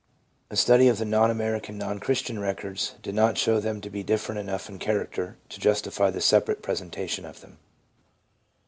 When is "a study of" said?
0.49-0.97